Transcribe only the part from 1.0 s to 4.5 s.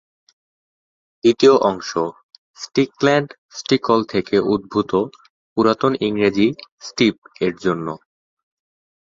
দ্বিতীয় অংশ "স্টিকল্যান্ড" "স্টিকল" থেকে